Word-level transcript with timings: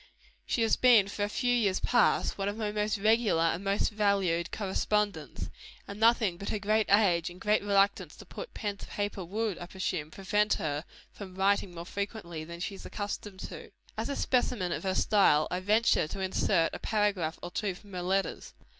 She 0.47 0.63
has 0.63 0.77
been 0.77 1.07
for 1.09 1.23
a 1.23 1.29
few 1.29 1.53
years 1.53 1.79
past, 1.79 2.35
one 2.35 2.49
of 2.49 2.57
my 2.57 2.71
most 2.71 2.97
regular 2.97 3.43
and 3.43 3.63
most 3.63 3.91
valued 3.91 4.51
correspondents; 4.51 5.51
and 5.87 5.99
nothing 5.99 6.37
but 6.37 6.49
her 6.49 6.57
great 6.57 6.91
age 6.91 7.29
and 7.29 7.39
great 7.39 7.61
reluctance 7.61 8.15
to 8.15 8.25
put 8.25 8.55
pen 8.55 8.77
to 8.77 8.87
paper, 8.87 9.23
would, 9.23 9.59
I 9.59 9.67
presume, 9.67 10.09
prevent 10.09 10.55
her 10.55 10.85
from 11.11 11.35
writing 11.35 11.75
more 11.75 11.85
frequently 11.85 12.43
than 12.43 12.59
she 12.59 12.73
is 12.73 12.83
accustomed 12.87 13.41
to 13.41 13.65
do. 13.69 13.71
As 13.95 14.09
a 14.09 14.15
specimen 14.15 14.71
of 14.71 14.81
her 14.85 14.95
style, 14.95 15.47
I 15.51 15.59
venture 15.59 16.07
to 16.07 16.19
insert 16.19 16.73
a 16.73 16.79
paragraph 16.79 17.37
or 17.43 17.51
two 17.51 17.75
from 17.75 17.93
her 17.93 18.01
letters. 18.01 18.55